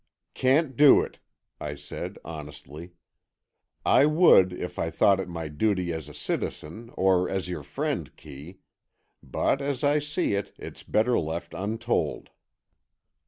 "Can't 0.33 0.75
do 0.75 1.03
it," 1.03 1.19
I 1.59 1.75
said, 1.75 2.17
honestly. 2.25 2.93
"I 3.85 4.07
would, 4.07 4.51
if 4.51 4.79
I 4.79 4.89
thought 4.89 5.19
it 5.19 5.27
my 5.29 5.47
duty 5.47 5.93
as 5.93 6.09
a 6.09 6.13
citizen 6.15 6.89
or 6.95 7.29
as 7.29 7.49
your 7.49 7.61
friend, 7.61 8.09
Kee. 8.17 8.61
But, 9.21 9.61
as 9.61 9.83
I 9.83 9.99
see 9.99 10.33
it, 10.33 10.53
it's 10.57 10.81
better 10.81 11.19
left 11.19 11.53
untold." 11.53 12.31